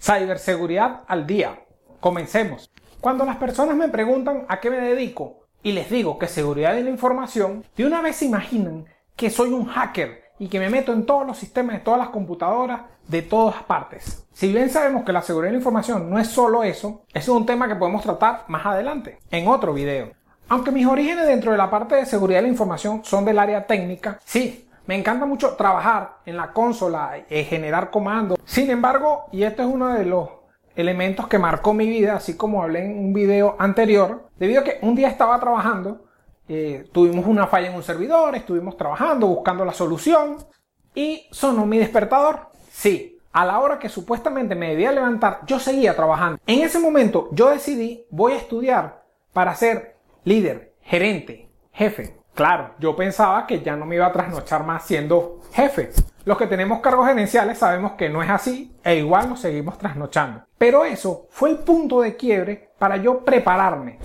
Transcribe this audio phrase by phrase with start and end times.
[0.00, 1.60] Ciberseguridad al día.
[2.00, 2.70] Comencemos.
[3.00, 6.82] Cuando las personas me preguntan a qué me dedico y les digo que seguridad de
[6.82, 8.86] la información, de una vez se imaginan
[9.16, 12.08] que soy un hacker y que me meto en todos los sistemas de todas las
[12.08, 14.26] computadoras de todas partes.
[14.32, 17.40] Si bien sabemos que la seguridad de la información no es solo eso, eso es
[17.40, 20.12] un tema que podemos tratar más adelante, en otro video.
[20.48, 23.66] Aunque mis orígenes dentro de la parte de seguridad de la información son del área
[23.66, 28.38] técnica, sí, me encanta mucho trabajar en la consola, eh, generar comandos.
[28.44, 30.28] Sin embargo, y este es uno de los
[30.76, 34.78] elementos que marcó mi vida, así como hablé en un video anterior, debido a que
[34.82, 36.04] un día estaba trabajando,
[36.48, 40.36] eh, tuvimos una falla en un servidor, estuvimos trabajando, buscando la solución,
[40.94, 42.48] y sonó mi despertador.
[42.70, 46.38] Sí, a la hora que supuestamente me debía levantar, yo seguía trabajando.
[46.46, 52.16] En ese momento yo decidí, voy a estudiar para ser líder, gerente, jefe.
[52.34, 55.90] Claro, yo pensaba que ya no me iba a trasnochar más siendo jefe.
[56.24, 60.42] Los que tenemos cargos gerenciales sabemos que no es así e igual nos seguimos trasnochando.
[60.58, 63.98] Pero eso fue el punto de quiebre para yo prepararme.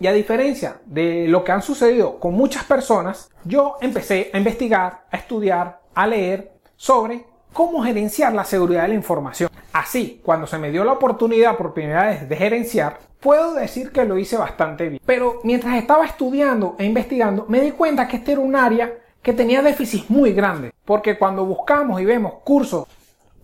[0.00, 5.04] Y a diferencia de lo que han sucedido con muchas personas, yo empecé a investigar,
[5.10, 9.50] a estudiar, a leer sobre cómo gerenciar la seguridad de la información.
[9.72, 14.04] Así, cuando se me dio la oportunidad por primera vez de gerenciar, puedo decir que
[14.04, 15.02] lo hice bastante bien.
[15.04, 19.32] Pero mientras estaba estudiando e investigando, me di cuenta que este era un área que
[19.32, 20.72] tenía déficits muy grandes.
[20.84, 22.86] Porque cuando buscamos y vemos cursos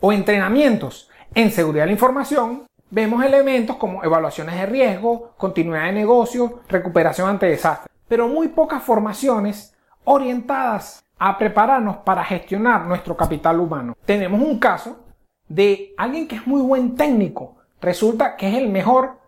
[0.01, 5.93] o entrenamientos en seguridad de la información, vemos elementos como evaluaciones de riesgo, continuidad de
[5.93, 7.91] negocio, recuperación ante desastres.
[8.07, 13.97] Pero muy pocas formaciones orientadas a prepararnos para gestionar nuestro capital humano.
[14.05, 15.05] Tenemos un caso
[15.49, 17.57] de alguien que es muy buen técnico.
[17.81, 19.19] Resulta que es el mejor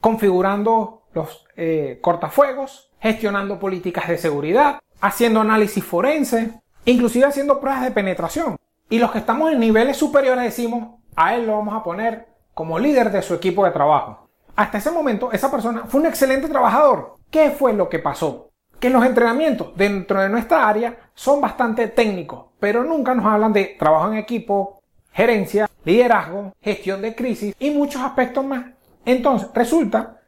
[0.00, 7.90] configurando los eh, cortafuegos, gestionando políticas de seguridad, haciendo análisis forense, inclusive haciendo pruebas de
[7.90, 8.56] penetración.
[8.90, 12.78] Y los que estamos en niveles superiores decimos, a él lo vamos a poner como
[12.78, 14.28] líder de su equipo de trabajo.
[14.56, 17.16] Hasta ese momento, esa persona fue un excelente trabajador.
[17.30, 18.47] ¿Qué fue lo que pasó?
[18.80, 23.76] Que los entrenamientos dentro de nuestra área son bastante técnicos, pero nunca nos hablan de
[23.78, 24.80] trabajo en equipo,
[25.12, 28.66] gerencia, liderazgo, gestión de crisis y muchos aspectos más.
[29.04, 30.20] Entonces, resulta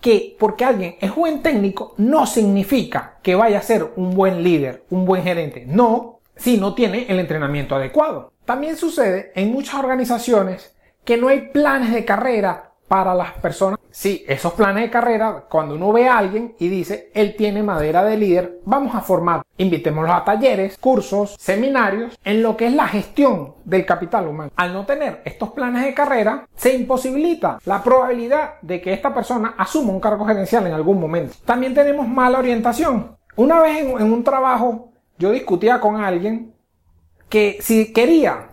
[0.00, 4.84] que porque alguien es buen técnico no significa que vaya a ser un buen líder,
[4.90, 5.64] un buen gerente.
[5.66, 8.32] No, si no tiene el entrenamiento adecuado.
[8.44, 13.78] También sucede en muchas organizaciones que no hay planes de carrera para las personas.
[13.94, 18.02] Sí, esos planes de carrera, cuando uno ve a alguien y dice, él tiene madera
[18.02, 19.42] de líder, vamos a formar.
[19.56, 24.50] Invitémoslo a talleres, cursos, seminarios, en lo que es la gestión del capital humano.
[24.56, 29.54] Al no tener estos planes de carrera, se imposibilita la probabilidad de que esta persona
[29.56, 31.36] asuma un cargo gerencial en algún momento.
[31.44, 33.16] También tenemos mala orientación.
[33.36, 36.52] Una vez en, en un trabajo, yo discutía con alguien
[37.28, 38.48] que si quería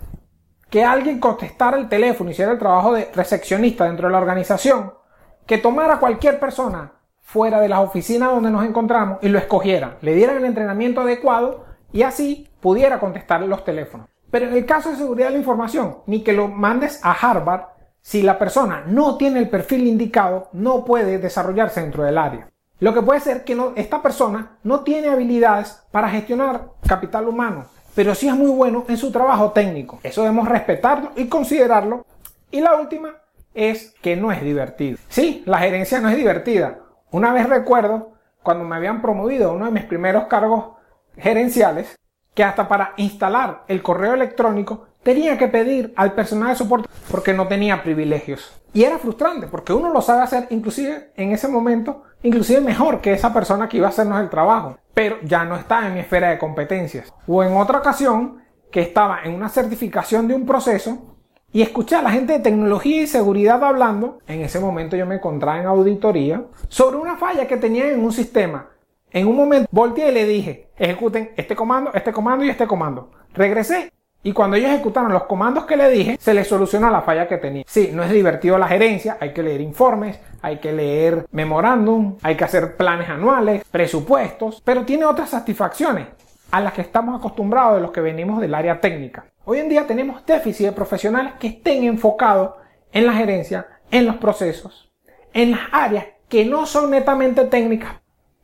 [0.69, 5.00] que alguien contestara el teléfono, hiciera el trabajo de recepcionista dentro de la organización,
[5.45, 10.15] que tomara cualquier persona fuera de las oficinas donde nos encontramos y lo escogiera, le
[10.15, 14.07] dieran el entrenamiento adecuado y así pudiera contestar los teléfonos.
[14.29, 17.63] Pero en el caso de seguridad de la información, ni que lo mandes a Harvard,
[18.01, 22.49] si la persona no tiene el perfil indicado, no puede desarrollarse dentro del área.
[22.79, 28.15] Lo que puede ser que esta persona no tiene habilidades para gestionar capital humano, pero
[28.15, 29.99] sí es muy bueno en su trabajo técnico.
[30.01, 32.05] Eso debemos respetarlo y considerarlo.
[32.49, 33.20] Y la última
[33.53, 34.97] es que no es divertido.
[35.09, 36.79] Sí, la gerencia no es divertida.
[37.11, 38.13] Una vez recuerdo,
[38.43, 40.75] cuando me habían promovido uno de mis primeros cargos
[41.17, 41.95] gerenciales,
[42.33, 47.33] que hasta para instalar el correo electrónico tenía que pedir al personal de soporte porque
[47.33, 48.61] no tenía privilegios.
[48.73, 53.11] Y era frustrante porque uno lo sabe hacer inclusive en ese momento, inclusive mejor que
[53.11, 56.29] esa persona que iba a hacernos el trabajo, pero ya no está en mi esfera
[56.29, 57.13] de competencias.
[57.27, 58.41] O en otra ocasión
[58.71, 61.10] que estaba en una certificación de un proceso
[61.53, 65.15] y escuché a la gente de tecnología y seguridad hablando, en ese momento yo me
[65.15, 68.69] encontraba en auditoría, sobre una falla que tenía en un sistema.
[69.11, 73.11] En un momento volteé y le dije, ejecuten este comando, este comando y este comando.
[73.33, 73.91] Regresé
[74.23, 77.37] y cuando ellos ejecutaron los comandos que le dije, se les solucionó la falla que
[77.37, 77.63] tenía.
[77.67, 82.35] Sí, no es divertido la gerencia, hay que leer informes, hay que leer memorándum, hay
[82.35, 86.07] que hacer planes anuales, presupuestos, pero tiene otras satisfacciones
[86.51, 89.25] a las que estamos acostumbrados de los que venimos del área técnica.
[89.45, 92.55] Hoy en día tenemos déficit de profesionales que estén enfocados
[92.91, 94.91] en la gerencia, en los procesos,
[95.33, 97.95] en las áreas que no son netamente técnicas.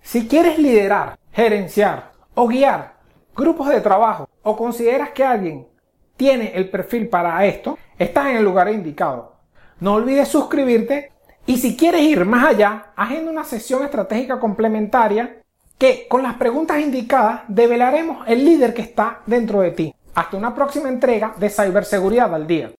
[0.02, 2.96] Si quieres liderar, gerenciar o guiar
[3.36, 5.68] grupos de trabajo o consideras que alguien
[6.16, 9.36] tiene el perfil para esto, estás en el lugar indicado.
[9.80, 11.12] No olvides suscribirte
[11.46, 15.44] y si quieres ir más allá, agenda una sesión estratégica complementaria
[15.78, 19.94] que con las preguntas indicadas develaremos el líder que está dentro de ti.
[20.16, 22.72] Hasta una próxima entrega de Ciberseguridad al Día.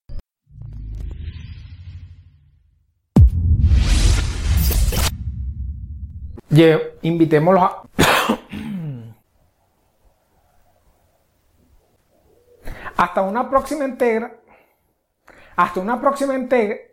[6.50, 7.82] Yeah, invitémoslos a...
[12.96, 14.34] Hasta una próxima entrega.
[15.54, 16.87] Hasta una próxima entrega.